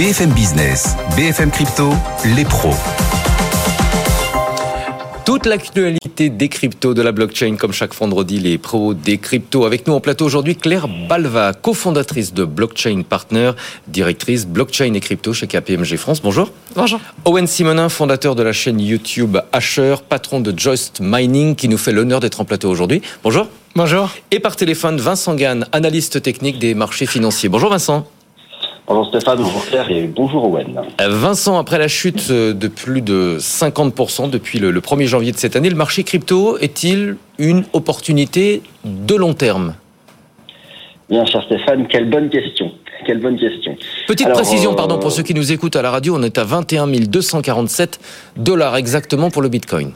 [0.00, 1.90] BFM Business, BFM Crypto,
[2.34, 2.72] les pros.
[5.26, 9.66] Toute l'actualité des cryptos, de la blockchain, comme chaque vendredi, les pros des cryptos.
[9.66, 13.50] Avec nous en plateau aujourd'hui, Claire Balva, cofondatrice de Blockchain Partner,
[13.88, 16.22] directrice blockchain et crypto chez KPMG France.
[16.22, 16.50] Bonjour.
[16.74, 16.98] Bonjour.
[17.26, 21.92] Owen Simonin, fondateur de la chaîne YouTube Asher, patron de Joist Mining, qui nous fait
[21.92, 23.02] l'honneur d'être en plateau aujourd'hui.
[23.22, 23.48] Bonjour.
[23.76, 24.08] Bonjour.
[24.30, 27.50] Et par téléphone, Vincent Gann, analyste technique des marchés financiers.
[27.50, 28.06] Bonjour Vincent.
[28.90, 30.80] Bonjour Stéphane, bonjour Claire et bonjour Owen.
[31.00, 35.36] Euh, Vincent, après la chute euh, de plus de 50% depuis le 1er janvier de
[35.36, 39.76] cette année, le marché crypto est-il une opportunité de long terme?
[41.08, 42.72] Bien cher Stéphane, quelle bonne question.
[43.06, 43.76] Quelle bonne question.
[44.08, 46.88] Petite précision, pardon, pour ceux qui nous écoutent à la radio, on est à 21
[46.88, 48.00] 247
[48.36, 49.92] dollars exactement pour le Bitcoin.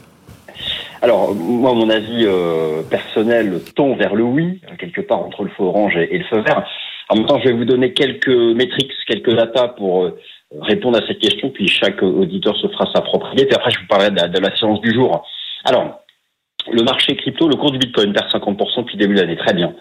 [1.01, 5.63] Alors, moi, mon avis euh, personnel tend vers le oui, quelque part entre le feu
[5.63, 6.65] orange et, le feu vert.
[7.09, 10.19] En même temps, je vais vous donner quelques métriques, quelques datas pour euh,
[10.61, 13.45] répondre à cette question, puis chaque auditeur se fera sa propre idée.
[13.45, 15.25] Puis après, je vous parlerai de la, séance du jour.
[15.65, 16.01] Alors,
[16.71, 19.37] le marché crypto, le cours du Bitcoin perd 50% depuis le début de l'année.
[19.37, 19.75] Très bien.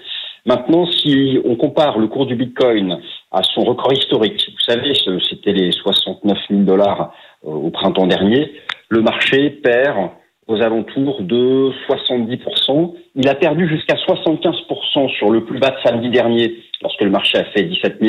[0.47, 3.01] Maintenant, si on compare le cours du Bitcoin
[3.33, 4.93] à son record historique, vous savez,
[5.29, 7.15] c'était les 69 000 dollars
[7.47, 8.53] euh, au printemps dernier,
[8.91, 10.11] le marché perd
[10.47, 12.95] aux alentours de 70%.
[13.15, 17.39] Il a perdu jusqu'à 75% sur le plus bas de samedi dernier, lorsque le marché
[17.39, 18.01] a fait 17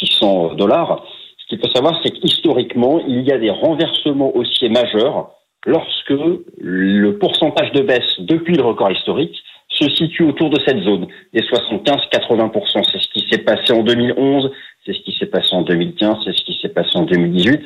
[0.00, 1.04] 600 dollars.
[1.38, 5.30] Ce qu'il faut savoir, c'est qu'historiquement, il y a des renversements haussiers majeurs
[5.64, 6.14] lorsque
[6.58, 9.36] le pourcentage de baisse depuis le record historique
[9.68, 12.84] se situe autour de cette zone, des 75-80%.
[12.90, 14.50] C'est ce qui s'est passé en 2011,
[14.84, 17.60] c'est ce qui s'est passé en 2015, c'est ce qui s'est passé en 2018,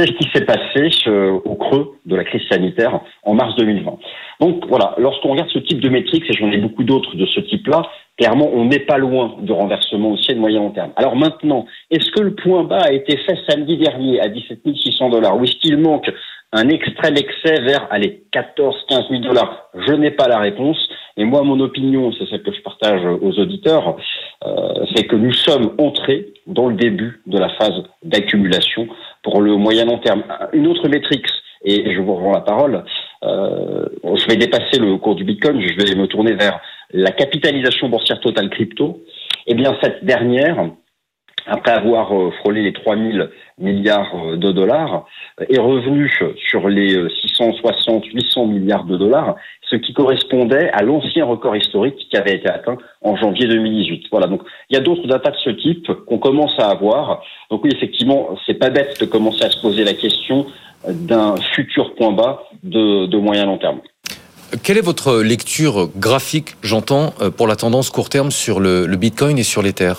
[0.00, 0.88] c'est ce qui s'est passé
[1.44, 3.98] au creux de la crise sanitaire en mars 2020.
[4.40, 7.40] Donc voilà, lorsqu'on regarde ce type de métriques, et j'en ai beaucoup d'autres de ce
[7.40, 7.82] type-là,
[8.16, 10.92] clairement, on n'est pas loin de renversement aussi de moyen long terme.
[10.96, 15.10] Alors maintenant, est-ce que le point bas a été fait samedi dernier à 17 600
[15.10, 15.38] dollars?
[15.38, 16.10] Ou est-ce qu'il manque
[16.52, 19.68] un extrait d'excès vers, allez, 14, 15 000 dollars?
[19.86, 20.88] Je n'ai pas la réponse.
[21.16, 23.96] Et moi, mon opinion, c'est celle que je partage aux auditeurs,
[24.46, 28.88] euh, c'est que nous sommes entrés dans le début de la phase d'accumulation
[29.22, 30.24] pour le moyen long terme.
[30.52, 31.26] Une autre métrique,
[31.64, 32.84] et je vous rends la parole,
[33.22, 36.60] euh, je vais dépasser le cours du Bitcoin, je vais me tourner vers
[36.92, 39.02] la capitalisation boursière totale crypto.
[39.46, 40.70] Eh bien, cette dernière,
[41.46, 43.26] après avoir euh, frôlé les 3 000
[43.58, 45.06] milliards euh, de dollars,
[45.48, 51.56] est revenue sur les 660, 800 milliards de dollars, ce qui correspondait à l'ancien record
[51.56, 54.06] historique qui avait été atteint en janvier 2018.
[54.10, 54.26] Voilà.
[54.26, 57.22] Donc, il y a d'autres datas de ce type qu'on commence à avoir.
[57.50, 60.46] Donc oui, effectivement, c'est pas bête de commencer à se poser la question
[60.88, 63.80] d'un futur point bas de, moyen long terme.
[64.62, 68.96] Quelle est votre lecture graphique, j'entends, euh, pour la tendance court terme sur le, le
[68.96, 69.92] Bitcoin et sur l'Ether?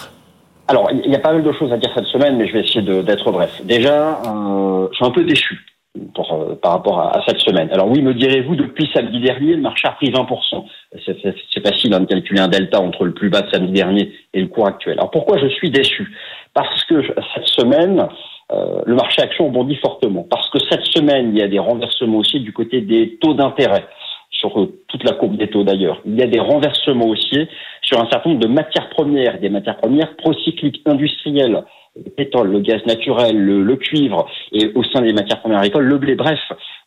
[0.67, 2.61] Alors, il y a pas mal de choses à dire cette semaine, mais je vais
[2.61, 3.61] essayer d'être bref.
[3.65, 5.59] Déjà, euh, je suis un peu déçu
[5.97, 7.69] euh, par rapport à, à, cette semaine.
[7.73, 10.63] Alors oui, me direz-vous, depuis samedi dernier, le marché a pris 20%.
[11.05, 14.39] C'est facile hein, de calculer un delta entre le plus bas de samedi dernier et
[14.39, 14.93] le cours actuel.
[14.93, 16.09] Alors pourquoi je suis déçu?
[16.53, 17.01] Parce que
[17.33, 18.07] cette semaine,
[18.51, 20.25] euh, le marché action rebondit fortement.
[20.29, 23.85] Parce que cette semaine, il y a des renversements aussi du côté des taux d'intérêt
[24.29, 26.01] sur euh, toute la courbe des taux d'ailleurs.
[26.05, 27.47] Il y a des renversements haussiers
[27.91, 31.63] sur un certain nombre de matières premières, des matières premières procycliques industrielles,
[31.95, 35.97] le pétrole, le gaz naturel, le, cuivre, et au sein des matières premières agricoles, le
[35.97, 36.15] blé.
[36.15, 36.39] Bref,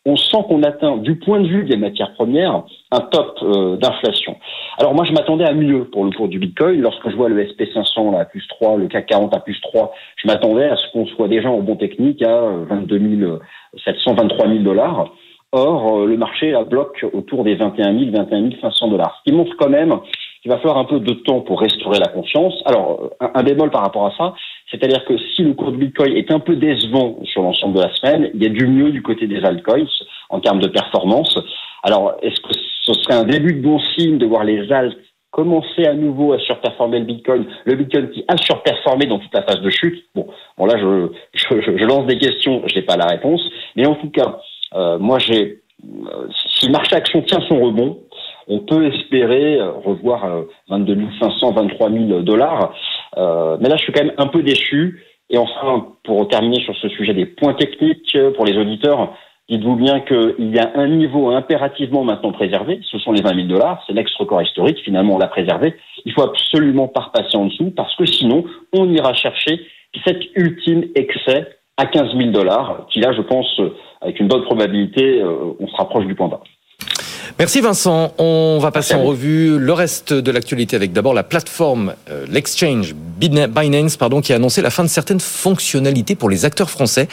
[0.03, 4.35] on sent qu'on atteint, du point de vue des matières premières, un top euh, d'inflation.
[4.79, 6.81] Alors moi, je m'attendais à mieux pour le cours du Bitcoin.
[6.81, 9.93] Lorsque je vois le SP500 là, à plus 3, le CAC 40 à plus 3,
[10.15, 13.39] je m'attendais à ce qu'on soit déjà en bon technique à 22
[13.85, 15.11] 700, 23 000 dollars.
[15.51, 19.15] Or, euh, le marché bloque autour des 21 000, 21 500 dollars.
[19.19, 19.99] Ce qui montre quand même
[20.45, 22.53] qu'il va falloir un peu de temps pour restaurer la confiance.
[22.65, 24.35] Alors, un, bémol par rapport à ça,
[24.69, 27.91] c'est-à-dire que si le cours de Bitcoin est un peu décevant sur l'ensemble de la
[27.95, 29.87] semaine, il y a du mieux du côté des altcoins
[30.29, 31.35] en termes de performance.
[31.81, 32.53] Alors, est-ce que
[32.83, 34.95] ce serait un début de bon signe de voir les alts
[35.31, 39.41] commencer à nouveau à surperformer le Bitcoin, le Bitcoin qui a surperformé dans toute la
[39.41, 40.05] phase de chute?
[40.13, 40.27] Bon,
[40.59, 43.41] bon là, je, je, je lance des questions, je n'ai pas la réponse,
[43.75, 44.39] mais en tout cas,
[44.75, 46.27] euh, moi, j'ai, euh,
[46.59, 47.97] si marché action tient son rebond,
[48.47, 52.73] on peut espérer euh, revoir 22 500, 23 000 dollars.
[53.15, 55.03] mais là, je suis quand même un peu déçu.
[55.29, 59.15] Et enfin, pour terminer sur ce sujet des points techniques pour les auditeurs,
[59.49, 63.47] dites-vous bien qu'il y a un niveau impérativement maintenant préservé, ce sont les 20 000
[63.47, 65.75] dollars, c'est l'ex-record historique, finalement on l'a préservé.
[66.05, 69.61] Il faut absolument pas repasser en dessous parce que sinon on ira chercher
[70.03, 71.47] cet ultime excès
[71.77, 73.59] à 15 000 dollars, qui là je pense
[74.01, 76.29] avec une bonne probabilité, euh, on se rapproche du point.
[77.37, 78.13] Merci Vincent.
[78.17, 82.95] On va passer en revue le reste de l'actualité avec d'abord la plateforme, euh, l'exchange
[82.95, 87.09] Binance, pardon, qui a annoncé la fin de certaines fonctionnalités pour les acteurs français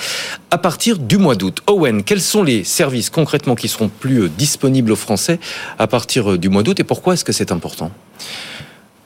[0.53, 1.61] à partir du mois d'août.
[1.67, 5.41] Owen, quels sont les services concrètement qui seront plus euh, disponibles aux Français
[5.79, 7.91] à partir euh, du mois d'août et pourquoi est-ce que c'est important?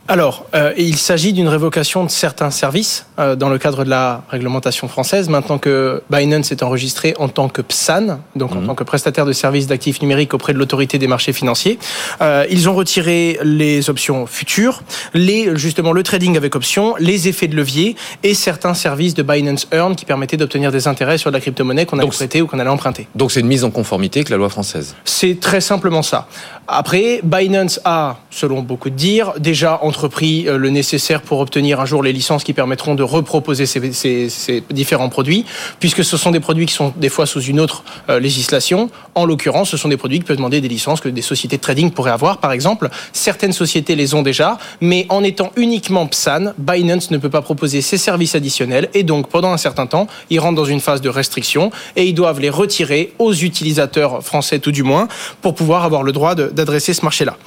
[0.09, 4.23] Alors, euh, il s'agit d'une révocation de certains services euh, dans le cadre de la
[4.29, 5.29] réglementation française.
[5.29, 8.67] Maintenant que Binance est enregistré en tant que PSAN, donc en mhm.
[8.67, 11.79] tant que prestataire de services d'actifs numériques auprès de l'autorité des marchés financiers,
[12.21, 14.83] euh, ils ont retiré les options futures,
[15.13, 19.67] les justement le trading avec options, les effets de levier et certains services de Binance
[19.73, 22.61] Earn qui permettaient d'obtenir des intérêts sur de la crypto-monnaie qu'on allait prêter ou qu'on
[22.61, 23.09] allait emprunter.
[23.17, 24.95] Donc c'est une mise en conformité avec la loi française.
[25.05, 26.29] C'est très simplement ça.
[26.69, 31.87] Après, Binance a, selon beaucoup de dire, déjà entrepris euh, le nécessaire pour obtenir un
[31.87, 35.47] jour les licences qui permettront de reproposer ces, différents produits,
[35.81, 38.91] puisque ce sont des produits qui sont des fois sous une autre euh, législation.
[39.15, 41.63] En l'occurrence, ce sont des produits qui peuvent demander des licences que des sociétés de
[41.63, 42.91] trading pourraient avoir, par exemple.
[43.15, 47.81] Certaines sociétés les ont déjà, mais en étant uniquement PSAN, Binance ne peut pas proposer
[47.81, 51.09] ces services additionnels, et donc pendant un certain temps, ils rentrent dans une phase de
[51.09, 55.09] restriction, et ils doivent les retirer aux utilisateurs français tout du moins,
[55.41, 57.39] pour pouvoir avoir le droit d'adresser ce marché-là.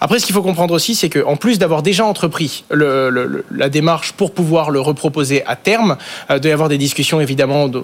[0.00, 4.32] Après, ce qu'il faut comprendre aussi, c'est qu'en plus d'avoir déjà entrepris la démarche pour
[4.32, 5.96] pouvoir le reproposer à terme,
[6.30, 7.82] euh, de y avoir des discussions évidemment de,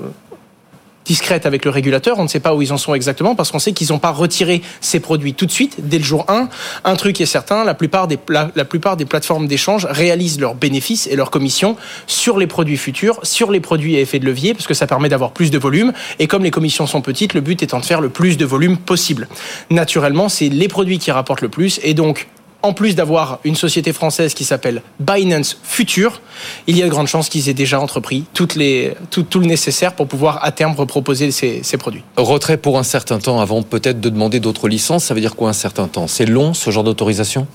[1.04, 2.18] discrète avec le régulateur.
[2.18, 4.10] On ne sait pas où ils en sont exactement parce qu'on sait qu'ils n'ont pas
[4.10, 6.48] retiré ces produits tout de suite, dès le jour 1.
[6.84, 11.06] Un truc est certain, la plupart des, la, plupart des plateformes d'échange réalisent leurs bénéfices
[11.06, 11.76] et leurs commissions
[12.06, 15.08] sur les produits futurs, sur les produits à effet de levier, parce que ça permet
[15.08, 15.92] d'avoir plus de volume.
[16.18, 18.76] Et comme les commissions sont petites, le but étant de faire le plus de volume
[18.78, 19.28] possible.
[19.70, 22.28] Naturellement, c'est les produits qui rapportent le plus et donc
[22.62, 26.20] en plus d'avoir une société française qui s'appelle Binance Future,
[26.66, 30.44] il y a de grandes chances qu'ils aient déjà entrepris tout, le nécessaire pour pouvoir
[30.44, 32.02] à terme reproposer ces produits.
[32.16, 35.50] Retrait pour un certain temps avant peut-être de demander d'autres licences, ça veut dire quoi
[35.50, 36.06] un certain temps?
[36.06, 37.46] C'est long ce genre d'autorisation?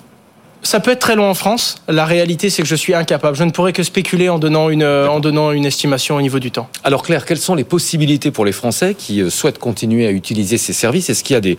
[0.63, 1.75] Ça peut être très long en France.
[1.87, 3.37] La réalité, c'est que je suis incapable.
[3.37, 6.51] Je ne pourrais que spéculer en donnant une, en donnant une estimation au niveau du
[6.51, 6.67] temps.
[6.83, 10.57] Alors Claire, quelles sont les possibilités pour les Français qui euh, souhaitent continuer à utiliser
[10.57, 11.09] ces services?
[11.09, 11.57] Est-ce qu'il y a des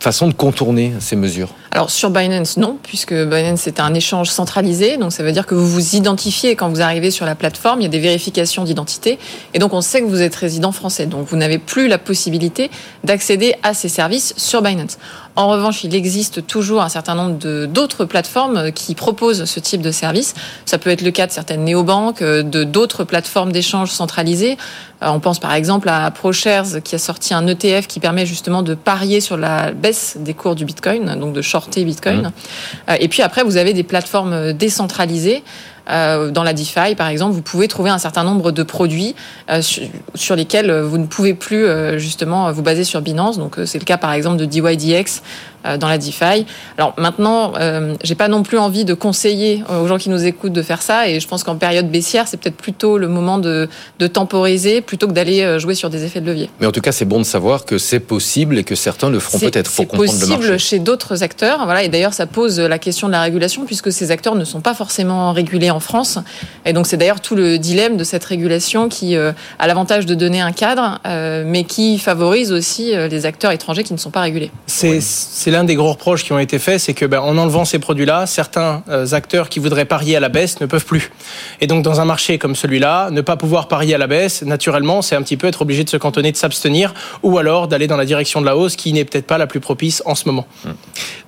[0.00, 1.50] façons de contourner ces mesures?
[1.70, 4.96] Alors sur Binance, non, puisque Binance est un échange centralisé.
[4.96, 7.80] Donc ça veut dire que vous vous identifiez quand vous arrivez sur la plateforme.
[7.80, 9.18] Il y a des vérifications d'identité.
[9.54, 11.06] Et donc on sait que vous êtes résident français.
[11.06, 12.70] Donc vous n'avez plus la possibilité
[13.04, 14.98] d'accéder à ces services sur Binance.
[15.36, 19.90] En revanche, il existe toujours un certain nombre d'autres plateformes qui proposent ce type de
[19.90, 20.34] service.
[20.64, 24.56] Ça peut être le cas de certaines néobanques, euh, de d'autres plateformes d'échange centralisées.
[25.02, 28.62] Euh, on pense par exemple à ProShares qui a sorti un ETF qui permet justement
[28.62, 32.22] de parier sur la baisse des cours du Bitcoin, donc de shorter Bitcoin.
[32.22, 32.32] Mmh.
[32.90, 35.42] Euh, et puis après, vous avez des plateformes décentralisées
[35.88, 39.16] dans la DeFi, par exemple, vous pouvez trouver un certain nombre de produits
[40.14, 41.66] sur, lesquels vous ne pouvez plus
[41.98, 43.38] justement vous baser sur Binance.
[43.38, 45.20] Donc c'est le cas par exemple de DYDX
[45.64, 46.46] dans la DeFi.
[46.78, 47.52] Alors maintenant,
[48.02, 51.08] j'ai pas non plus envie de conseiller aux gens qui nous écoutent de faire ça,
[51.08, 53.68] et je pense qu'en période baissière, c'est peut-être plutôt le moment de,
[53.98, 56.50] de temporiser plutôt que d'aller jouer sur des effets de levier.
[56.60, 59.20] Mais en tout cas, c'est bon de savoir que c'est possible et que certains le
[59.20, 60.26] feront peut-être pour comprendre le marché.
[60.26, 63.64] C'est possible chez d'autres acteurs, voilà, et d'ailleurs ça pose la question de la régulation
[63.64, 66.18] puisque ces acteurs ne sont pas forcément régulés en France.
[66.64, 70.14] Et donc c'est d'ailleurs tout le dilemme de cette régulation qui euh, a l'avantage de
[70.14, 74.10] donner un cadre, euh, mais qui favorise aussi euh, les acteurs étrangers qui ne sont
[74.10, 74.50] pas régulés.
[74.66, 77.78] C'est l'un des gros reproches qui ont été faits, c'est que ben, en enlevant ces
[77.78, 78.82] produits-là, certains
[79.12, 81.10] acteurs qui voudraient parier à la baisse ne peuvent plus.
[81.60, 85.02] Et donc dans un marché comme celui-là, ne pas pouvoir parier à la baisse, naturellement,
[85.02, 87.96] c'est un petit peu être obligé de se cantonner, de s'abstenir, ou alors d'aller dans
[87.96, 90.46] la direction de la hausse, qui n'est peut-être pas la plus propice en ce moment.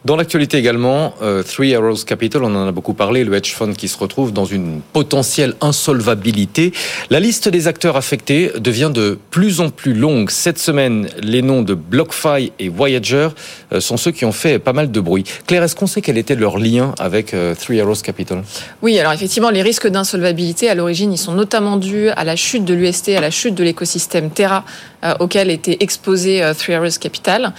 [0.04, 1.14] Dans l'actualité également,
[1.46, 4.44] Three Arrows Capital, on en a beaucoup parlé, le hedge fund qui se retrouve dans
[4.44, 6.72] une potentielle insolvabilité.
[7.10, 10.30] La liste des acteurs affectés devient de plus en plus longue.
[10.30, 13.28] Cette semaine, les noms de BlockFi et Voyager
[13.72, 15.24] euh, sont ceux qui ont fait pas mal de bruit.
[15.46, 18.42] Claire, est-ce qu'on sait quel était leur lien avec euh, Three Arrows Capital?
[18.82, 22.64] Oui, alors effectivement, les risques d'insolvabilité, à l'origine, ils sont notamment dus à la chute
[22.64, 24.64] de l'UST, à la chute de l'écosystème Terra,
[25.04, 27.52] euh, auquel était exposé Three Arrows Capital.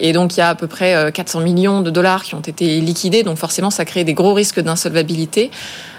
[0.00, 2.80] Et donc, il y a à peu près 400 millions de dollars qui ont été
[2.80, 3.22] liquidés.
[3.22, 5.50] Donc, forcément, ça crée des gros risques d'insolvabilité.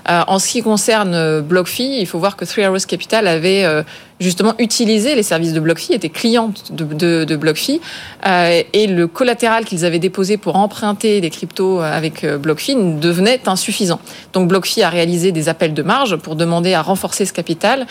[0.10, 3.64] Euh, en ce qui concerne euh, BlockFi, il faut voir que Three Arrows Capital avait
[3.64, 3.84] euh,
[4.20, 7.82] justement utilisé les services de BlockFi, était client de, de, de BlockFi,
[8.24, 14.00] et le collatéral qu'ils avaient déposé pour emprunter des cryptos avec BlockFi devenait insuffisant.
[14.34, 17.88] Donc BlockFi a réalisé des appels de marge pour demander à renforcer ce capital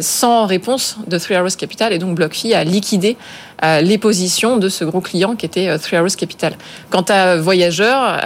[0.00, 3.16] sans réponse de Three Arrows Capital, et donc BlockFi a liquidé
[3.62, 6.54] les positions de ce gros client qui était Three Arrows Capital.
[6.90, 8.20] Quant à Voyageurs,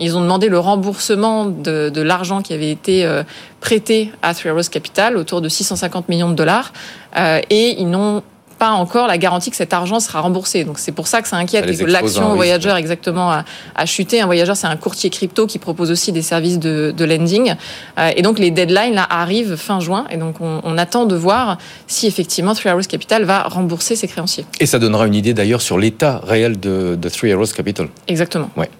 [0.00, 3.22] ils ont demandé le remboursement de, de l'argent qui avait été euh,
[3.60, 6.72] prêté à Three Arrows Capital, autour de 650 millions de dollars,
[7.16, 8.22] euh, et ils n'ont
[8.64, 10.64] pas encore la garantie que cet argent sera remboursé.
[10.64, 12.36] Donc c'est pour ça que ça inquiète Ça les et que l'action risque.
[12.36, 13.44] Voyager exactement a,
[13.74, 14.22] a chuté.
[14.22, 17.54] Un Voyager, c'est un courtier crypto qui propose aussi des services de, de lending.
[17.98, 20.06] Euh, et donc les deadlines là arrivent fin juin.
[20.10, 24.08] Et donc on, on attend de voir si effectivement Three Arrows Capital va rembourser ses
[24.08, 24.46] créanciers.
[24.60, 27.88] Et ça donnera une idée d'ailleurs sur l'état réel de, de Three Arrows Capital.
[28.08, 28.48] Exactement.
[28.56, 28.70] Ouais.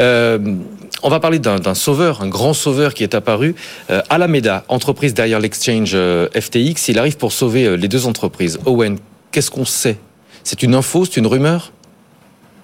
[0.00, 0.38] Euh,
[1.02, 3.54] on va parler d'un d'un sauveur, un grand sauveur qui est apparu.
[3.90, 8.58] Euh, Alameda, entreprise derrière l'exchange euh, FTX, il arrive pour sauver euh, les deux entreprises.
[8.66, 8.98] Owen,
[9.32, 9.98] qu'est-ce qu'on sait?
[10.44, 11.72] C'est une info, c'est une rumeur?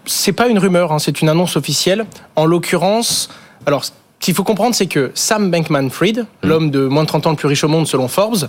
[0.07, 2.07] C'est pas une rumeur, hein, c'est une annonce officielle.
[2.37, 3.29] En l'occurrence,
[3.67, 7.31] alors ce qu'il faut comprendre, c'est que Sam Bankman-Fried, l'homme de moins de 30 ans
[7.31, 8.49] le plus riche au monde selon Forbes,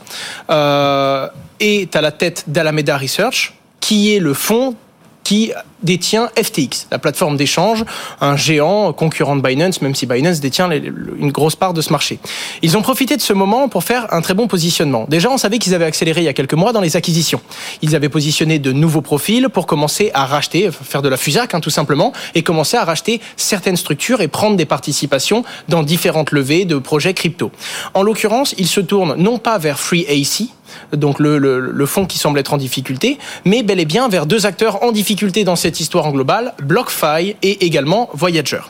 [0.49, 1.27] euh,
[1.59, 4.75] est à la tête d'Alameda Research, qui est le fonds
[5.23, 5.51] qui
[5.83, 7.83] détient FTX, la plateforme d'échange,
[8.21, 12.19] un géant concurrent de Binance, même si Binance détient une grosse part de ce marché.
[12.61, 15.05] Ils ont profité de ce moment pour faire un très bon positionnement.
[15.07, 17.41] Déjà, on savait qu'ils avaient accéléré il y a quelques mois dans les acquisitions.
[17.81, 21.59] Ils avaient positionné de nouveaux profils pour commencer à racheter, faire de la fusac hein,
[21.59, 26.65] tout simplement, et commencer à racheter certaines structures et prendre des participations dans différentes levées
[26.65, 27.51] de projets crypto.
[27.93, 30.49] En l'occurrence, ils se tournent non pas vers FreeAC,
[30.93, 34.25] donc le, le, le fonds qui semble être en difficulté, mais bel et bien vers
[34.25, 38.61] deux acteurs en difficulté dans cette histoire en global, BlockFi et également Voyager.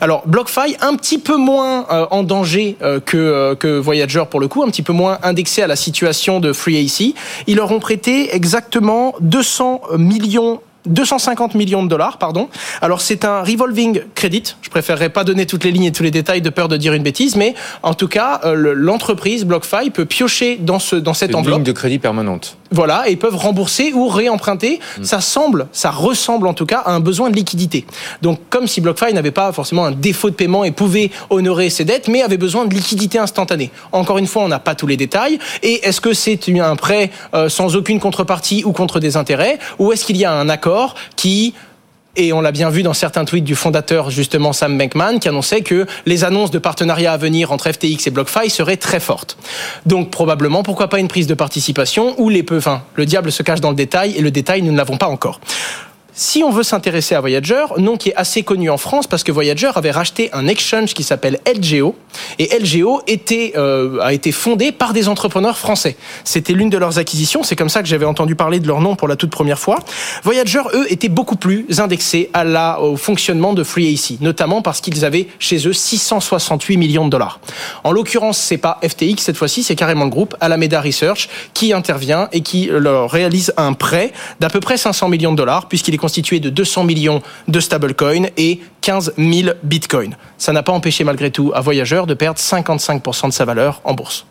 [0.00, 4.40] Alors BlockFi un petit peu moins euh, en danger euh, que, euh, que Voyager pour
[4.40, 7.14] le coup, un petit peu moins indexé à la situation de FreeAC.
[7.46, 12.48] Ils leur ont prêté exactement 200 millions 250 millions de dollars, pardon.
[12.80, 14.42] Alors c'est un revolving credit.
[14.62, 16.92] Je préférerais pas donner toutes les lignes et tous les détails de peur de dire
[16.94, 21.14] une bêtise, mais en tout cas, euh, le- l'entreprise BlockFi peut piocher dans ce dans
[21.14, 21.58] cette Une enveloppe.
[21.58, 22.56] ligne de crédit permanente.
[22.72, 24.80] Voilà, et ils peuvent rembourser ou réemprunter.
[25.02, 27.86] Ça semble, ça ressemble en tout cas à un besoin de liquidité.
[28.22, 31.84] Donc, comme si BlockFi n'avait pas forcément un défaut de paiement et pouvait honorer ses
[31.84, 33.70] dettes, mais avait besoin de liquidité instantanée.
[33.92, 35.38] Encore une fois, on n'a pas tous les détails.
[35.62, 39.92] Et est-ce que c'est un prêt euh, sans aucune contrepartie ou contre des intérêts, ou
[39.92, 40.75] est-ce qu'il y a un accord
[41.16, 41.54] qui
[42.16, 45.60] et on l'a bien vu dans certains tweets du fondateur, justement Sam Bankman, qui annonçait
[45.60, 49.36] que les annonces de partenariat à venir entre FTX et BlockFi seraient très fortes.
[49.84, 53.42] Donc probablement, pourquoi pas une prise de participation où les peu, enfin, le diable se
[53.42, 55.40] cache dans le détail et le détail nous ne l'avons pas encore.
[56.18, 59.30] Si on veut s'intéresser à Voyager, nom qui est assez connu en France parce que
[59.30, 61.94] Voyager avait racheté un exchange qui s'appelle LGO
[62.38, 65.94] et LGO était, euh, a été fondé par des entrepreneurs français.
[66.24, 68.96] C'était l'une de leurs acquisitions, c'est comme ça que j'avais entendu parler de leur nom
[68.96, 69.78] pour la toute première fois.
[70.24, 75.04] Voyager, eux, étaient beaucoup plus indexés à la, au fonctionnement de FreeAC, notamment parce qu'ils
[75.04, 77.40] avaient chez eux 668 millions de dollars.
[77.84, 82.30] En l'occurrence, c'est pas FTX cette fois-ci, c'est carrément le groupe Alameda Research qui intervient
[82.32, 85.98] et qui leur réalise un prêt d'à peu près 500 millions de dollars puisqu'il est
[86.06, 90.16] constitué de 200 millions de stablecoins et 15 000 bitcoins.
[90.38, 93.92] Ça n'a pas empêché malgré tout à Voyager de perdre 55% de sa valeur en
[93.94, 94.24] bourse.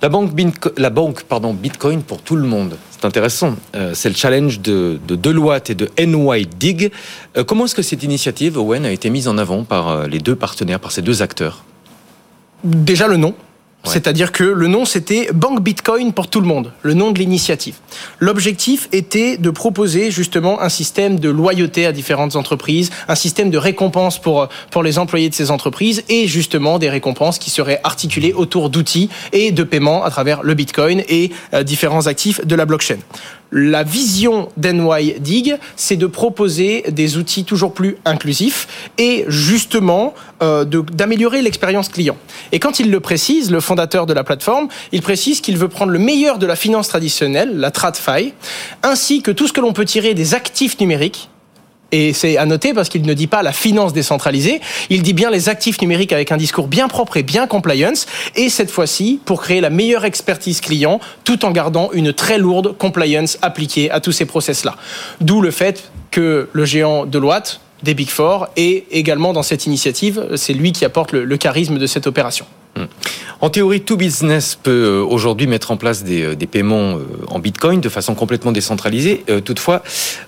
[0.00, 2.76] La banque, Binco- la banque pardon, Bitcoin pour tout le monde.
[2.92, 3.56] C'est intéressant.
[3.74, 6.92] Euh, c'est le challenge de, de Deloitte et de NYDIG.
[7.36, 10.20] Euh, comment est-ce que cette initiative, Owen, a été mise en avant par euh, les
[10.20, 11.64] deux partenaires, par ces deux acteurs?
[12.62, 13.34] Déjà le nom.
[13.84, 17.76] C'est-à-dire que le nom, c'était Banque Bitcoin pour tout le monde, le nom de l'initiative.
[18.18, 23.58] L'objectif était de proposer justement un système de loyauté à différentes entreprises, un système de
[23.58, 28.32] récompenses pour, pour les employés de ces entreprises et justement des récompenses qui seraient articulées
[28.32, 32.66] autour d'outils et de paiement à travers le Bitcoin et euh, différents actifs de la
[32.66, 32.98] blockchain.
[33.52, 41.42] La vision d'NYDIG, c'est de proposer des outils toujours plus inclusifs et justement euh, d'améliorer
[41.42, 42.16] l'expérience client.
[42.52, 45.90] Et quand il le précise, le fondateur de la plateforme, il précise qu'il veut prendre
[45.90, 48.34] le meilleur de la finance traditionnelle, la TradFi,
[48.82, 51.28] ainsi que tout ce que l'on peut tirer des actifs numériques
[51.92, 55.30] et c'est à noter parce qu'il ne dit pas la finance décentralisée, il dit bien
[55.30, 58.06] les actifs numériques avec un discours bien propre et bien compliance,
[58.36, 62.76] et cette fois-ci pour créer la meilleure expertise client tout en gardant une très lourde
[62.76, 64.76] compliance appliquée à tous ces process-là.
[65.20, 70.28] D'où le fait que le géant Deloitte, des Big Four, est également dans cette initiative,
[70.36, 72.46] c'est lui qui apporte le, le charisme de cette opération.
[73.40, 77.04] En théorie, tout business peut euh, aujourd'hui mettre en place des, euh, des paiements euh,
[77.28, 79.24] en Bitcoin de façon complètement décentralisée.
[79.44, 79.82] Toutefois,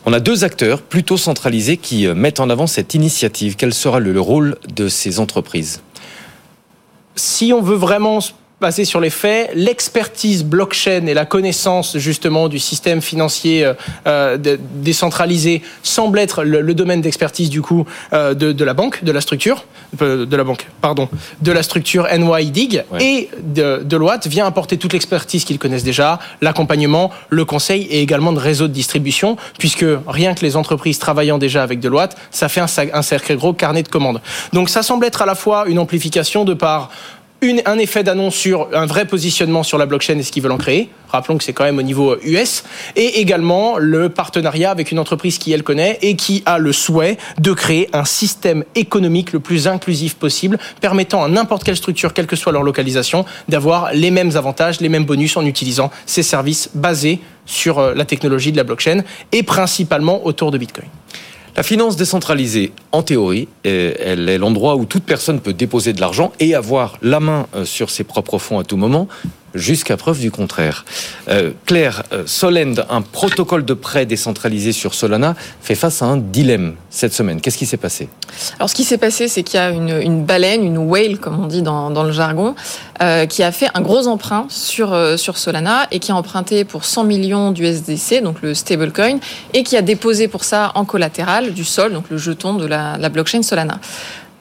[0.07, 3.57] on a deux acteurs plutôt centralisés qui mettent en avant cette initiative.
[3.57, 5.83] Quel sera le rôle de ces entreprises?
[7.15, 8.21] Si on veut vraiment
[8.63, 13.75] baser sur les faits, l'expertise blockchain et la connaissance justement du système financier euh,
[14.07, 18.73] euh, de- décentralisé semble être le, le domaine d'expertise du coup euh, de, de la
[18.73, 19.65] banque, de la structure,
[20.01, 21.09] de la banque, pardon,
[21.43, 23.05] de la structure NYDIG Ouais.
[23.05, 28.33] et de, Deloitte vient apporter toute l'expertise qu'ils connaissent déjà, l'accompagnement, le conseil et également
[28.33, 32.61] de réseau de distribution, puisque rien que les entreprises travaillant déjà avec Deloitte, ça fait
[32.61, 34.21] un, un sacré gros carnet de commandes.
[34.53, 36.91] Donc ça semble être à la fois une amplification de par
[37.67, 40.59] un effet d'annonce sur un vrai positionnement sur la blockchain et ce qu'ils veulent en
[40.59, 40.91] créer.
[41.09, 42.63] Rappelons que c'est quand même au niveau US.
[42.97, 47.19] Et également le partenariat avec une entreprise qui elle connaît et qui a le souhait
[47.39, 52.27] de créer un système économique le plus inclusif possible, permettant à n'importe quelle structure, quelle
[52.27, 56.71] que soit leur localisation, d'avoir les mêmes avantages, les mêmes bonus en utilisant ces services
[56.75, 60.87] basés sur euh, la technologie de la blockchain et principalement autour de Bitcoin.
[61.55, 66.33] La finance décentralisée, en théorie, elle est l'endroit où toute personne peut déposer de l'argent
[66.41, 69.07] et avoir la main euh, sur ses propres fonds à tout moment
[69.55, 70.85] jusqu'à preuve du contraire.
[71.29, 76.17] Euh, Claire, euh, Solend, un protocole de prêt décentralisé sur Solana, fait face à un
[76.17, 77.41] dilemme cette semaine.
[77.41, 78.09] Qu'est-ce qui s'est passé?
[78.59, 81.47] Alors ce qui s'est passé, c'est qu'il y a une, baleine, une whale, comme on
[81.47, 82.55] dit dans, le jargon,
[83.03, 86.85] euh, qui a fait un gros emprunt sur, sur Solana et qui a emprunté pour
[86.85, 89.19] 100 millions d'USDC, donc le stablecoin,
[89.53, 93.09] et qui a déposé pour ça en collatéral du sol, donc le jeton de la
[93.09, 93.79] blockchain Solana.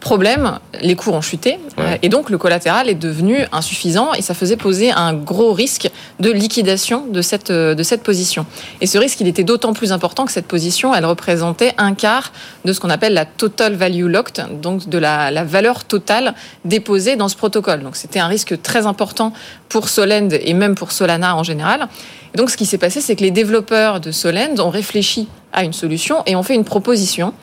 [0.01, 4.33] Problème, les cours ont chuté euh, et donc le collatéral est devenu insuffisant et ça
[4.33, 8.47] faisait poser un gros risque de liquidation de cette, euh, de cette position.
[8.81, 12.31] Et ce risque, il était d'autant plus important que cette position, elle représentait un quart
[12.65, 16.33] de ce qu'on appelle la total value locked, donc de la, la valeur totale
[16.65, 17.83] déposée dans ce protocole.
[17.83, 19.33] Donc c'était un risque très important
[19.69, 21.87] pour Solend et même pour Solana en général.
[22.33, 25.63] Et donc ce qui s'est passé, c'est que les développeurs de Solend ont réfléchi à
[25.63, 27.33] une solution et ont fait une proposition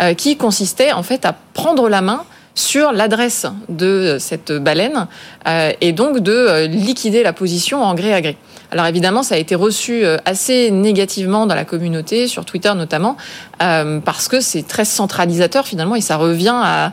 [0.00, 5.06] euh, qui consistait en fait à prendre la main sur l'adresse de cette baleine
[5.46, 8.36] euh, et donc de euh, liquider la position en gré à gré.
[8.70, 13.16] Alors évidemment, ça a été reçu assez négativement dans la communauté, sur Twitter notamment,
[13.58, 16.92] parce que c'est très centralisateur finalement et ça revient à,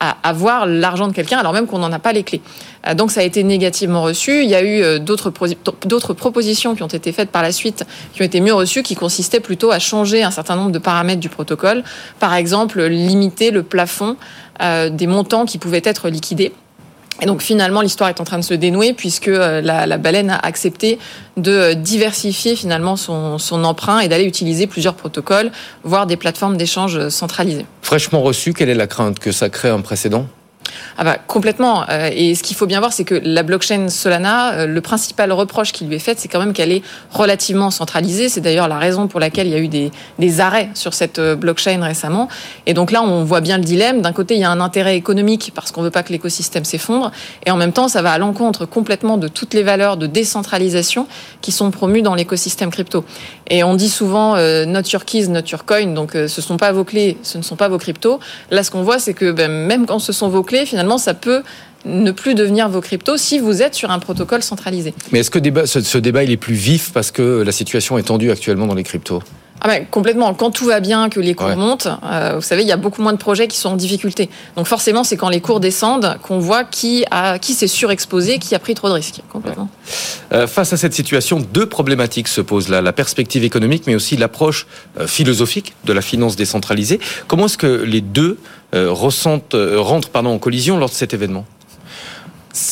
[0.00, 2.42] à avoir l'argent de quelqu'un alors même qu'on n'en a pas les clés.
[2.86, 4.42] Euh, donc ça a été négativement reçu.
[4.42, 5.30] Il y a eu euh, d'autres
[6.14, 9.40] propositions qui ont été faites par la suite, qui ont été mieux reçues, qui consistaient
[9.40, 11.82] plutôt à changer un certain nombre de paramètres du protocole.
[12.20, 14.16] Par exemple, limiter le plafond
[14.62, 16.52] euh, des montants qui pouvaient être liquidés.
[17.22, 20.36] Et donc finalement, l'histoire est en train de se dénouer puisque la, la baleine a
[20.38, 20.98] accepté
[21.36, 25.52] de diversifier finalement son, son emprunt et d'aller utiliser plusieurs protocoles,
[25.84, 27.66] voire des plateformes d'échange centralisées.
[27.82, 29.20] Fraîchement reçu, quelle est la crainte?
[29.20, 30.26] Que ça crée un précédent?
[30.96, 31.84] Ah bah, complètement.
[31.88, 35.32] Euh, et ce qu'il faut bien voir, c'est que la blockchain Solana, euh, le principal
[35.32, 38.28] reproche qui lui est fait, c'est quand même qu'elle est relativement centralisée.
[38.28, 39.90] C'est d'ailleurs la raison pour laquelle il y a eu des,
[40.40, 42.28] arrêts sur cette euh, blockchain récemment.
[42.66, 44.02] Et donc là, on voit bien le dilemme.
[44.02, 47.12] D'un côté, il y a un intérêt économique parce qu'on veut pas que l'écosystème s'effondre.
[47.46, 51.06] Et en même temps, ça va à l'encontre complètement de toutes les valeurs de décentralisation
[51.40, 53.04] qui sont promues dans l'écosystème crypto.
[53.48, 54.36] Et on dit souvent
[54.66, 55.86] not your keys, not your coin.
[55.86, 58.18] Donc ce sont pas vos clés, ce ne sont pas vos cryptos.
[58.50, 61.14] Là, ce qu'on voit, c'est que ben, même quand ce sont vos clés, finalement, ça
[61.14, 61.42] peut
[61.84, 64.94] ne plus devenir vos cryptos si vous êtes sur un protocole centralisé.
[65.12, 68.30] Mais est-ce que ce, débat il est plus vif parce que la situation est tendue
[68.30, 69.22] actuellement dans les cryptos?
[69.60, 70.34] Ah ben, complètement.
[70.34, 73.00] Quand tout va bien, que les cours montent, euh, vous savez, il y a beaucoup
[73.00, 74.28] moins de projets qui sont en difficulté.
[74.56, 78.54] Donc forcément, c'est quand les cours descendent qu'on voit qui a qui s'est surexposé, qui
[78.54, 79.22] a pris trop de risques.
[79.30, 79.68] Complètement.
[80.32, 84.16] Euh, face à cette situation, deux problématiques se posent là la perspective économique, mais aussi
[84.16, 84.66] l'approche
[85.00, 87.00] euh, philosophique de la finance décentralisée.
[87.26, 88.38] Comment est-ce que les deux
[88.74, 91.46] ressentent, rentrent pardon, en collision lors de cet événement?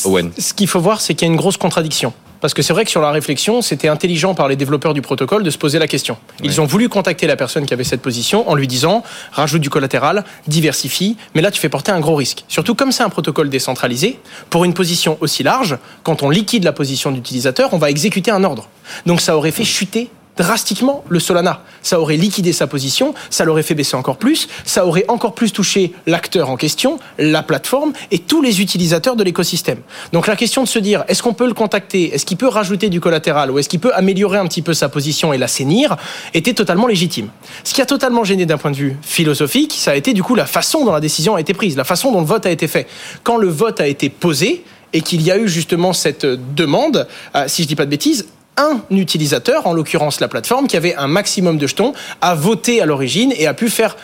[0.04, 0.32] Owen.
[0.36, 2.12] Ce qu'il faut voir, c'est qu'il y a une grosse contradiction.
[2.42, 5.44] Parce que c'est vrai que sur la réflexion, c'était intelligent par les développeurs du protocole
[5.44, 6.18] de se poser la question.
[6.42, 9.70] Ils ont voulu contacter la personne qui avait cette position en lui disant rajoute du
[9.70, 12.44] collatéral, diversifie, mais là tu fais porter un gros risque.
[12.48, 14.18] Surtout comme c'est un protocole décentralisé,
[14.50, 18.42] pour une position aussi large, quand on liquide la position d'utilisateur, on va exécuter un
[18.42, 18.68] ordre.
[19.06, 21.62] Donc ça aurait fait chuter drastiquement le Solana.
[21.82, 25.52] Ça aurait liquidé sa position, ça l'aurait fait baisser encore plus, ça aurait encore plus
[25.52, 29.78] touché l'acteur en question, la plateforme et tous les utilisateurs de l'écosystème.
[30.12, 32.88] Donc la question de se dire, est-ce qu'on peut le contacter, est-ce qu'il peut rajouter
[32.88, 35.96] du collatéral ou est-ce qu'il peut améliorer un petit peu sa position et l'assainir,
[36.34, 37.28] était totalement légitime.
[37.64, 40.34] Ce qui a totalement gêné d'un point de vue philosophique, ça a été du coup
[40.34, 42.68] la façon dont la décision a été prise, la façon dont le vote a été
[42.68, 42.86] fait.
[43.22, 47.44] Quand le vote a été posé, et qu'il y a eu justement cette demande, euh,
[47.48, 51.06] si je dis pas de bêtises, un utilisateur, en l'occurrence la plateforme, qui avait un
[51.06, 53.96] maximum de jetons, a voté à l'origine et a pu faire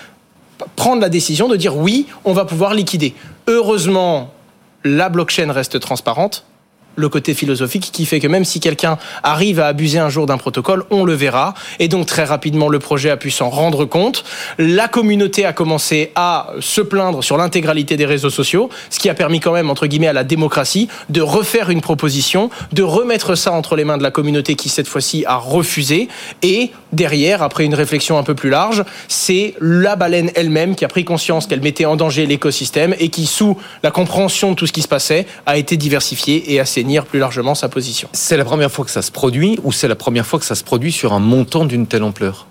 [0.76, 3.14] prendre la décision de dire oui, on va pouvoir liquider.
[3.46, 4.32] Heureusement,
[4.84, 6.44] la blockchain reste transparente
[6.98, 10.36] le côté philosophique qui fait que même si quelqu'un arrive à abuser un jour d'un
[10.36, 11.54] protocole, on le verra.
[11.78, 14.24] Et donc très rapidement, le projet a pu s'en rendre compte.
[14.58, 19.14] La communauté a commencé à se plaindre sur l'intégralité des réseaux sociaux, ce qui a
[19.14, 23.52] permis quand même, entre guillemets, à la démocratie de refaire une proposition, de remettre ça
[23.52, 26.08] entre les mains de la communauté qui, cette fois-ci, a refusé.
[26.42, 30.88] Et derrière, après une réflexion un peu plus large, c'est la baleine elle-même qui a
[30.88, 34.72] pris conscience qu'elle mettait en danger l'écosystème et qui, sous la compréhension de tout ce
[34.72, 36.60] qui se passait, a été diversifiée et
[37.04, 38.08] plus largement sa position.
[38.12, 40.54] C'est la première fois que ça se produit ou c'est la première fois que ça
[40.54, 42.46] se produit sur un montant d'une telle ampleur?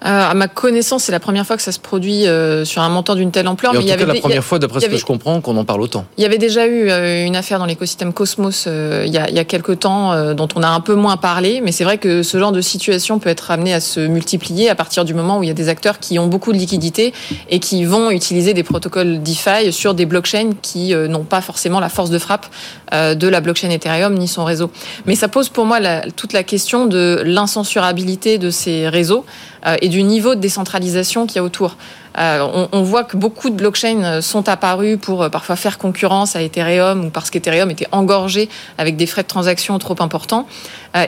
[0.00, 3.16] À ma connaissance, c'est la première fois que ça se produit euh, sur un montant
[3.16, 3.74] d'une telle ampleur.
[3.74, 4.96] Et en mais il tout y avait cas, la des- première fois, d'après ce que
[4.96, 6.04] je comprends, qu'on en parle autant.
[6.16, 9.28] Il y avait déjà eu euh, une affaire dans l'écosystème Cosmos euh, il, y a,
[9.28, 11.82] il y a quelques temps euh, dont on a un peu moins parlé, mais c'est
[11.82, 15.14] vrai que ce genre de situation peut être amené à se multiplier à partir du
[15.14, 17.12] moment où il y a des acteurs qui ont beaucoup de liquidités
[17.50, 21.80] et qui vont utiliser des protocoles DeFi sur des blockchains qui euh, n'ont pas forcément
[21.80, 24.70] la force de frappe euh, de la blockchain Ethereum ni son réseau.
[25.06, 29.24] Mais ça pose pour moi la- toute la question de l'incensurabilité de ces réseaux
[29.66, 31.76] euh, et du niveau de décentralisation qu'il y a autour.
[32.18, 35.78] Euh, on, on voit que beaucoup de blockchains euh, sont apparus pour euh, parfois faire
[35.78, 40.46] concurrence à Ethereum ou parce qu'Ethereum était engorgé avec des frais de transaction trop importants.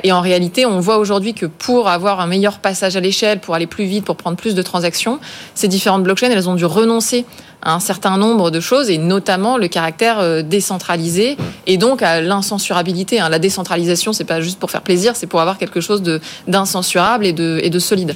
[0.04, 3.54] Et en réalité, on voit aujourd'hui que pour avoir un meilleur passage à l'échelle, pour
[3.54, 5.18] aller plus vite, pour prendre plus de transactions,
[5.54, 7.24] ces différentes blockchains, elles ont dû renoncer
[7.62, 13.20] à un certain nombre de choses et notamment le caractère décentralisé et donc à l'incensurabilité.
[13.20, 13.30] hein.
[13.30, 16.02] La décentralisation, c'est pas juste pour faire plaisir, c'est pour avoir quelque chose
[16.46, 18.14] d'incensurable et de, et de solide.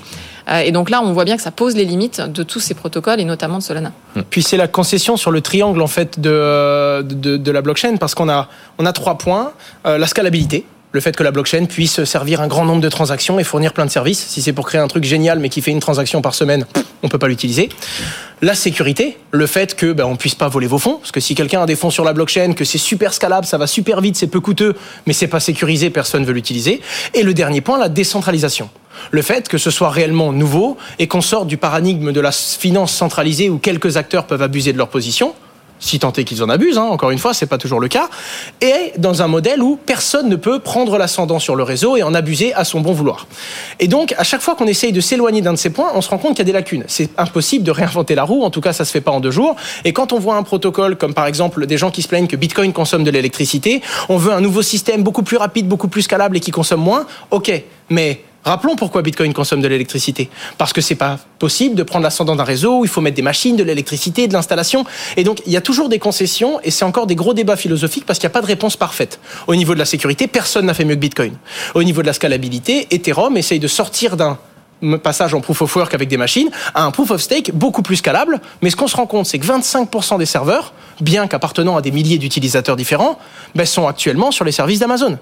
[0.55, 2.75] Euh, Et donc là, on voit bien que ça pose les limites de tous ces
[2.75, 3.93] protocoles et notamment de Solana.
[4.31, 8.15] Puis c'est la concession sur le triangle en fait de, de, de la blockchain parce
[8.15, 9.53] qu'on a, on a trois points.
[9.87, 10.65] Euh, la scalabilité.
[10.93, 13.85] Le fait que la blockchain puisse servir un grand nombre de transactions et fournir plein
[13.85, 14.25] de services.
[14.29, 16.67] Si c'est pour créer un truc génial mais qui fait une transaction par semaine,
[17.03, 17.69] on peut pas l'utiliser.
[18.43, 21.35] La sécurité, le fait que ben, on puisse pas voler vos fonds, parce que si
[21.35, 24.15] quelqu'un a des fonds sur la blockchain, que c'est super scalable, ça va super vite,
[24.15, 26.81] c'est peu coûteux, mais c'est pas sécurisé, personne veut l'utiliser.
[27.13, 28.71] Et le dernier point, la décentralisation.
[29.11, 32.93] Le fait que ce soit réellement nouveau et qu'on sorte du paradigme de la finance
[32.93, 35.35] centralisée où quelques acteurs peuvent abuser de leur position,
[35.85, 38.09] si tant est qu'ils en abusent, hein, encore une fois, c'est pas toujours le cas,
[38.61, 42.15] et dans un modèle où personne ne peut prendre l'ascendant sur le réseau et en
[42.15, 43.27] abuser à son bon vouloir.
[43.81, 46.09] Et donc, à chaque fois qu'on essaye de s'éloigner d'un de ces points, on se
[46.09, 46.85] rend compte qu'il y a des lacunes.
[46.87, 49.31] C'est impossible de réinventer la roue, en tout cas, ça se fait pas en deux
[49.31, 49.57] jours.
[49.85, 52.37] Et quand on voit un protocole comme par exemple des gens qui se plaignent que
[52.37, 56.37] Bitcoin consomme de l'électricité, on veut un nouveau système beaucoup plus rapide, beaucoup plus scalable
[56.37, 60.29] et qui consomme moins, ok, mais Rappelons pourquoi Bitcoin consomme de l'électricité.
[60.59, 63.23] Parce que c'est pas possible de prendre l'ascendant d'un réseau où il faut mettre des
[63.23, 64.85] machines, de l'électricité, de l'installation.
[65.17, 68.05] Et donc, il y a toujours des concessions et c'est encore des gros débats philosophiques
[68.05, 69.19] parce qu'il n'y a pas de réponse parfaite.
[69.47, 71.33] Au niveau de la sécurité, personne n'a fait mieux que Bitcoin.
[71.75, 74.39] Au niveau de la scalabilité, Ethereum essaye de sortir d'un
[75.03, 77.97] passage en proof of work avec des machines à un proof of stake beaucoup plus
[77.97, 78.41] scalable.
[78.61, 81.91] Mais ce qu'on se rend compte, c'est que 25% des serveurs, bien qu'appartenant à des
[81.91, 83.19] milliers d'utilisateurs différents,
[83.55, 85.19] ben, sont actuellement sur les services d'Amazon.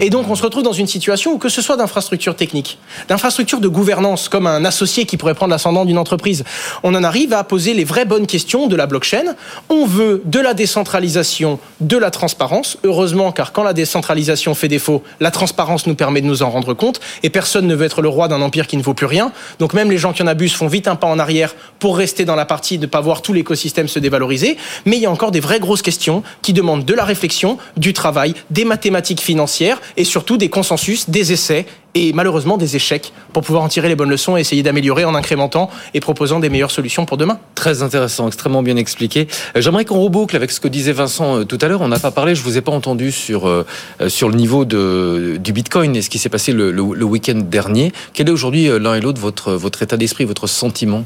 [0.00, 2.78] Et donc, on se retrouve dans une situation où, que ce soit d'infrastructure technique,
[3.08, 6.44] d'infrastructure de gouvernance, comme un associé qui pourrait prendre l'ascendant d'une entreprise,
[6.82, 9.34] on en arrive à poser les vraies bonnes questions de la blockchain.
[9.68, 12.78] On veut de la décentralisation, de la transparence.
[12.84, 16.74] Heureusement, car quand la décentralisation fait défaut, la transparence nous permet de nous en rendre
[16.74, 17.00] compte.
[17.22, 19.32] Et personne ne veut être le roi d'un empire qui ne vaut plus rien.
[19.58, 22.24] Donc, même les gens qui en abusent font vite un pas en arrière pour rester
[22.24, 24.56] dans la partie, ne pas voir tout l'écosystème se dévaloriser.
[24.86, 27.92] Mais il y a encore des vraies grosses questions qui demandent de la réflexion, du
[27.92, 33.42] travail, des mathématiques financières et surtout des consensus, des essais et malheureusement des échecs pour
[33.42, 36.70] pouvoir en tirer les bonnes leçons et essayer d'améliorer en incrémentant et proposant des meilleures
[36.70, 37.38] solutions pour demain.
[37.54, 39.28] Très intéressant, extrêmement bien expliqué.
[39.56, 41.82] Euh, J'aimerais qu'on reboucle avec ce que disait Vincent euh, tout à l'heure.
[41.82, 43.66] On n'a pas parlé, je vous ai pas entendu sur euh,
[44.08, 47.38] sur le niveau de du Bitcoin et ce qui s'est passé le, le- le week-end
[47.42, 47.92] dernier.
[48.14, 51.04] Quel est aujourd'hui l'un et l'autre votre votre état d'esprit, votre sentiment?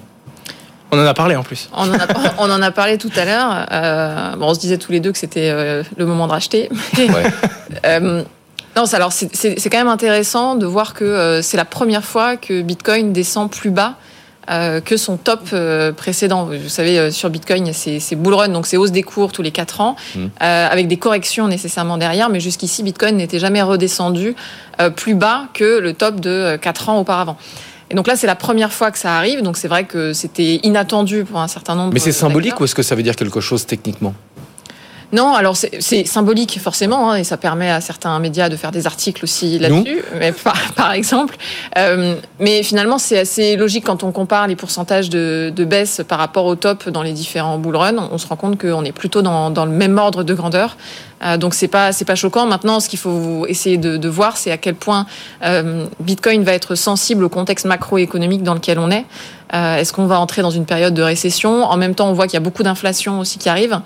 [0.93, 1.69] On en a parlé en plus.
[1.75, 2.07] On en a,
[2.39, 3.67] on en a parlé tout à l'heure.
[3.73, 6.69] Euh, bon, on se disait tous les deux que c'était euh, le moment de racheter.
[6.97, 7.25] Mais, Ouais.
[7.87, 8.23] euh,
[8.77, 11.65] non, c'est- alors c'est- c'est c'est quand même intéressant de voir que euh, c'est la
[11.65, 13.95] première fois que Bitcoin descend plus bas
[14.49, 16.45] euh, que son top euh, précédent.
[16.45, 18.93] Vous savez, euh, sur Bitcoin, il y a ces, ces bull runs, donc ces hausses
[18.93, 22.29] des cours tous les 4 ans, euh, avec des corrections nécessairement derrière.
[22.29, 24.37] Mais jusqu'ici, Bitcoin n'était jamais redescendu
[24.95, 27.37] plus bas que le top de 4 ans auparavant.
[27.91, 29.43] Et donc là, c'est la première fois que ça arrive.
[29.43, 31.93] Donc c'est vrai que c'était inattendu pour un certain nombre.
[31.93, 34.15] Mais c'est symbolique ou est-ce que ça veut dire quelque chose techniquement?
[35.13, 38.87] Non, alors c'est symbolique forcément, hein, et ça permet à certains médias de faire des
[38.87, 41.37] articles aussi là-dessus, mais par, par exemple.
[41.79, 46.19] Euh, mais finalement, c'est assez logique quand on compare les pourcentages de, de baisse par
[46.19, 48.09] rapport au top dans les différents bull runs.
[48.11, 50.77] On se rend compte qu'on est plutôt dans, dans le même ordre de grandeur.
[51.25, 52.47] Euh, donc c'est pas c'est pas choquant.
[52.47, 55.07] Maintenant, ce qu'il faut essayer de, de voir, c'est à quel point
[55.45, 59.05] euh, Bitcoin va être sensible au contexte macroéconomique dans lequel on est.
[59.55, 61.65] Euh, Est-ce qu'on va entrer dans une période de récession?
[61.65, 63.81] En même temps, on voit qu'il y a beaucoup d'inflation aussi qui arrive.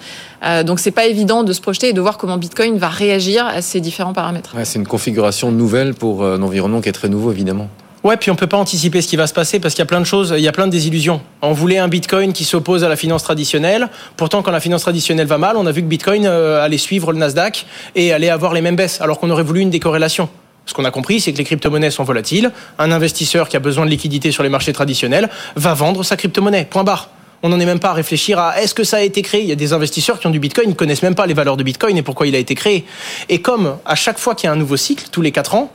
[0.44, 3.46] Euh, donc c'est pas évident de se projeter et de voir comment Bitcoin va réagir
[3.46, 4.54] à ces différents paramètres.
[4.56, 7.68] Ouais, C'est une configuration nouvelle pour euh, un environnement qui est très nouveau évidemment.
[8.02, 9.86] Ouais, puis on peut pas anticiper ce qui va se passer parce qu'il y a
[9.86, 11.20] plein de choses, il y a plein de désillusions.
[11.42, 13.90] On voulait un Bitcoin qui s'oppose à la finance traditionnelle.
[14.16, 17.12] Pourtant, quand la finance traditionnelle va mal, on a vu que Bitcoin euh, allait suivre
[17.12, 20.30] le Nasdaq et allait avoir les mêmes baisses, alors qu'on aurait voulu une décorrélation.
[20.70, 22.52] Ce qu'on a compris, c'est que les crypto-monnaies sont volatiles.
[22.78, 26.64] Un investisseur qui a besoin de liquidité sur les marchés traditionnels va vendre sa crypto-monnaie.
[26.64, 27.10] Point barre.
[27.42, 29.42] On n'en est même pas à réfléchir à est-ce que ça a été créé?
[29.42, 31.56] Il y a des investisseurs qui ont du Bitcoin, ils connaissent même pas les valeurs
[31.56, 32.84] de Bitcoin et pourquoi il a été créé.
[33.28, 35.72] Et comme à chaque fois qu'il y a un nouveau cycle, tous les quatre ans,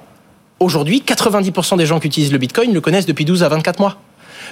[0.60, 3.98] Aujourd'hui, 90% des gens qui utilisent le Bitcoin le connaissent depuis 12 à 24 mois.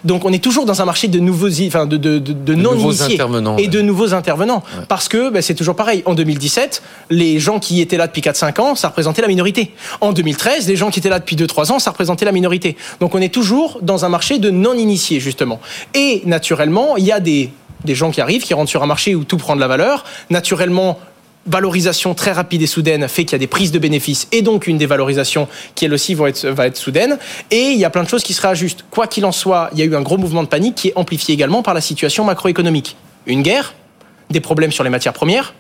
[0.04, 2.76] Donc on est toujours dans un marché de nouveaux, enfin de, de, de, de non
[2.76, 3.20] initiés
[3.58, 6.04] et de nouveaux intervenants, parce que ben, c'est toujours pareil.
[6.06, 9.72] En 2017, les gens qui étaient là depuis 4-5 ans, ça représentait la minorité.
[10.02, 12.78] En 2013, les gens qui étaient là depuis 2-3 ans, ça représentait la minorité.
[13.00, 15.60] Donc on est toujours dans un marché de non initiés justement.
[15.94, 17.52] Et naturellement, il y a des
[17.84, 20.06] des gens qui arrivent, qui rentrent sur un marché où tout prend de la valeur.
[20.30, 21.00] Naturellement,
[21.46, 24.68] valorisation très rapide et soudaine fait qu'il y a des prises de bénéfices et donc
[24.68, 27.18] une dévalorisation qui elle aussi va être, soudaine.
[27.52, 28.86] Et il y a plein de choses qui se réajustent.
[28.90, 30.94] Quoi qu'il en soit, il y a eu un gros mouvement de panique qui est
[30.96, 32.96] amplifié également par la situation macroéconomique.
[33.26, 33.74] Une guerre,
[34.30, 35.54] des problèmes sur les matières premières,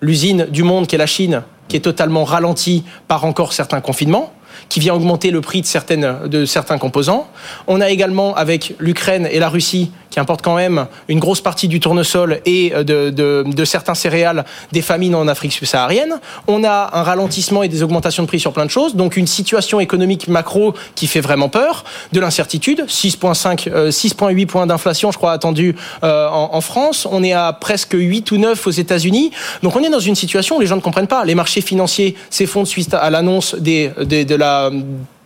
[0.00, 4.32] l'usine du monde qui est la Chine qui est totalement ralentie par encore certains confinements,
[4.68, 7.28] qui vient augmenter le prix de, certaines, de certains composants.
[7.66, 11.68] On a également avec l'Ukraine et la Russie qui importent quand même une grosse partie
[11.68, 16.20] du tournesol et euh, de, de, de certains céréales des famines en Afrique subsaharienne.
[16.46, 19.26] On a un ralentissement et des augmentations de prix sur plein de choses, donc une
[19.26, 25.18] situation économique macro qui fait vraiment peur, de l'incertitude, 6,5, 6,8 euh, points d'inflation, je
[25.18, 27.06] crois, attendu euh, en, en, France.
[27.10, 29.30] On est à presque 8 ou 9 aux États-Unis.
[29.62, 31.24] Donc on est dans une situation où les gens ne comprennent pas.
[31.24, 34.70] Les marchés financiers s'effondrent suite à l'annonce des, des, de la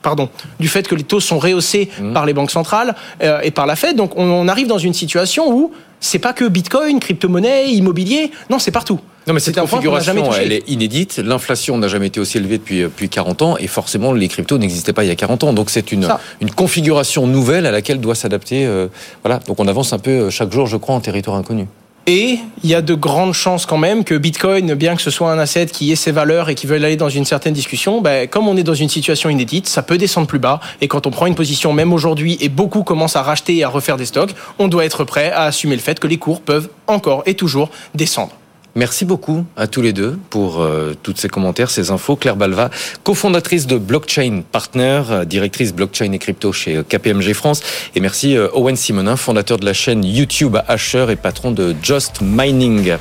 [0.05, 0.29] pardon,
[0.61, 2.13] du fait que les taux sont rehaussés mmh.
[2.13, 3.97] par les banques centrales euh, et par la Fed.
[3.97, 8.59] Donc on, on arrive dans une situation où c'est pas que Bitcoin, crypto-monnaie, immobilier, non,
[8.61, 9.01] c'est partout.
[9.27, 11.17] Non, mais cette configuration, elle est inédite.
[11.17, 14.93] L'inflation n'a jamais été aussi élevée depuis, depuis 40 ans et forcément, les cryptos n'existaient
[14.93, 15.53] pas il y a 40 ans.
[15.55, 16.07] Donc, c'est une,
[16.43, 18.67] une configuration nouvelle à laquelle doit s'adapter.
[18.67, 18.89] Euh,
[19.23, 19.39] voilà.
[19.47, 21.67] Donc, on avance un peu euh, chaque jour, je crois, en territoire inconnu.
[22.07, 25.33] Et il y a de grandes chances quand même que Bitcoin, bien que ce soit
[25.33, 28.29] un asset qui ait ses valeurs et qui veut aller dans une certaine discussion, ben,
[28.29, 30.61] comme on est dans une situation inédite, ça peut descendre plus bas.
[30.83, 33.71] Et quand on prend une position, même aujourd'hui, et beaucoup commencent à racheter et à
[33.71, 36.69] refaire des stocks, on doit être prêt à assumer le fait que les cours peuvent
[36.89, 38.33] encore et toujours descendre.
[38.77, 42.17] Merci beaucoup à tous les deux pour euh, tous ces commentaires, ces infos.
[42.17, 42.71] Claire Balva,
[43.05, 47.63] cofondatrice de Blockchain Partner, euh, directrice blockchain et crypto chez euh, KPMG France.
[47.95, 52.21] Et merci euh, Owen Simonin, fondateur de la chaîne YouTube Asher et patron de Just
[52.21, 52.97] Mining.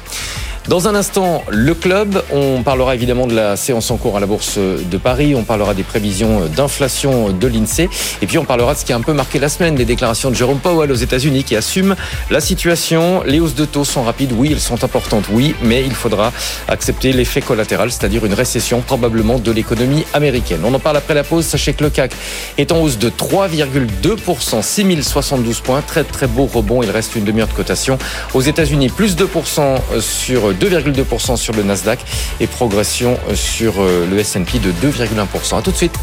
[0.70, 2.24] Dans un instant, le club.
[2.32, 5.36] On parlera évidemment de la séance en cours à la Bourse de Paris.
[5.36, 7.90] On parlera des prévisions d'inflation de l'INSEE.
[8.22, 10.30] Et puis on parlera de ce qui a un peu marqué la semaine, les déclarations
[10.30, 11.96] de Jérôme Powell aux États-Unis qui assume
[12.32, 13.24] la situation.
[13.26, 14.32] Les hausses de taux sont rapides.
[14.32, 15.26] Oui, elles sont importantes.
[15.34, 16.32] Oui, mais il faudra
[16.70, 20.62] accepter l'effet collatéral, c'est-à-dire une récession probablement de l'économie américaine.
[20.64, 21.46] On en parle après la pause.
[21.46, 22.14] Sachez que le CAC
[22.58, 25.82] est en hausse de 3,2%, 6072 points.
[25.86, 26.82] Très très beau rebond.
[26.84, 27.98] Il reste une demi-heure de cotation.
[28.34, 32.00] Aux États-Unis, plus 2% sur 2,2% sur le Nasdaq
[32.40, 35.58] et progression sur euh, le S&P de 2,1%.
[35.58, 35.96] À tout de suite.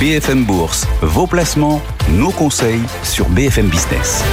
[0.00, 4.24] BFM Bourse, vos placements, nos conseils sur BFM Business.